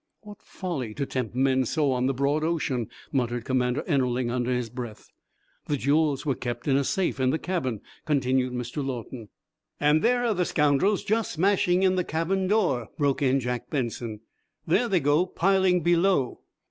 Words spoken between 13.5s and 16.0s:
Benson. "There they go, piling